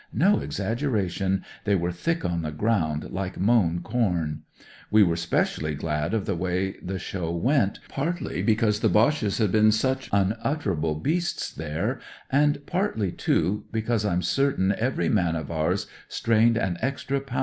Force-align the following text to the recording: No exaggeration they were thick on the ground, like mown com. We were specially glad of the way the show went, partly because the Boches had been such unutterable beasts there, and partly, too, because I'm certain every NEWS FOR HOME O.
No 0.13 0.39
exaggeration 0.39 1.45
they 1.63 1.75
were 1.75 1.91
thick 1.91 2.25
on 2.25 2.41
the 2.41 2.49
ground, 2.51 3.11
like 3.11 3.39
mown 3.39 3.81
com. 3.83 4.41
We 4.89 5.03
were 5.03 5.15
specially 5.15 5.75
glad 5.75 6.15
of 6.15 6.25
the 6.25 6.35
way 6.35 6.77
the 6.81 6.97
show 6.97 7.29
went, 7.29 7.79
partly 7.87 8.41
because 8.41 8.79
the 8.79 8.89
Boches 8.89 9.37
had 9.37 9.51
been 9.51 9.71
such 9.71 10.09
unutterable 10.11 10.95
beasts 10.95 11.53
there, 11.53 11.99
and 12.31 12.65
partly, 12.65 13.11
too, 13.11 13.65
because 13.71 14.03
I'm 14.03 14.23
certain 14.23 14.71
every 14.75 15.07
NEWS 15.07 15.45
FOR 15.45 15.75
HOME 15.77 16.55
O. 16.63 17.39